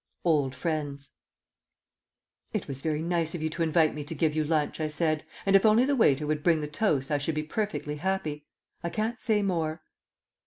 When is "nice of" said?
3.03-3.43